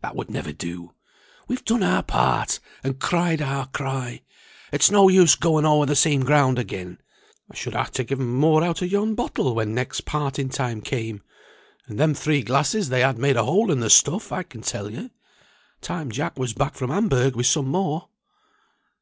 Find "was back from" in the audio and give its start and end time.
16.38-16.88